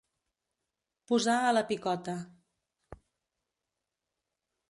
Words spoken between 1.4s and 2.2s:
a la picota.